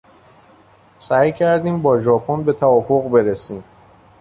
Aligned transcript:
سعی 0.99 1.31
کردیم 1.31 1.81
با 1.81 1.99
ژاپن 1.99 2.43
به 2.43 2.53
توافق 2.53 3.09
برسیم. 3.09 3.63